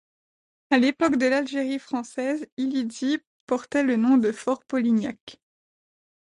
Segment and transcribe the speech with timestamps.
[0.71, 5.39] À l'époque de l'Algérie française, Illizi portait le nom de Fort-Polignac.